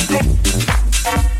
Fantástico. 0.00 1.39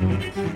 Mm-hmm. 0.00 0.49